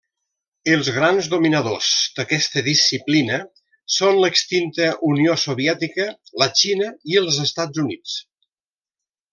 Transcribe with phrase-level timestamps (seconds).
[0.75, 1.89] Els grans dominadors
[2.19, 3.39] d'aquesta disciplina
[3.99, 6.09] són l'extinta Unió Soviètica,
[6.45, 8.21] la Xina i els Estats Units.